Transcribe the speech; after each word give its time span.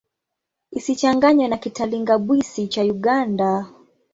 Isichanganywe 0.77 1.45
na 1.47 1.57
Kitalinga-Bwisi 1.63 2.61
cha 2.71 2.81
Uganda. 2.95 3.49